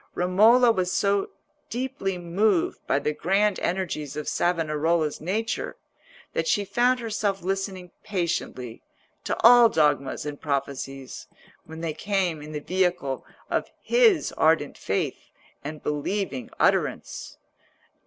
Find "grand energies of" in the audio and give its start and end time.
3.13-4.27